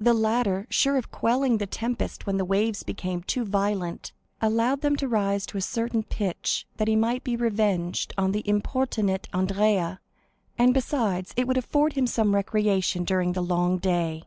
[0.00, 4.10] The latter, sure of quelling the tempest when the waves became too violent,
[4.42, 8.42] allowed them to rise to a certain pitch that he might be revenged on the
[8.48, 10.00] importunate Andrea,
[10.58, 14.24] and besides it would afford him some recreation during the long day.